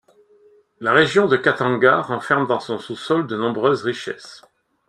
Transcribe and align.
La 0.79 0.93
région 0.93 1.27
de 1.27 1.37
Khatanga 1.37 2.01
renferme 2.01 2.47
dans 2.47 2.59
son 2.59 2.79
sous-sol 2.79 3.27
de 3.27 3.35
nombreuses 3.37 3.83
richesses. 3.83 4.41